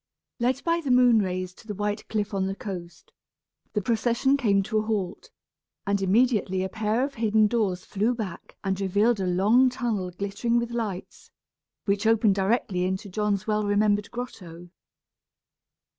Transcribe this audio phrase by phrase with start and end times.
[0.39, 3.11] Led by the moon rays to the white cliff on the coast,
[3.73, 5.29] the procession came to a halt;
[5.85, 10.57] and immediately a pair of hidden doors flew back and revealed a long tunnel glittering
[10.57, 11.29] with lights,
[11.85, 14.69] which opened directly into John's well remembered grotto.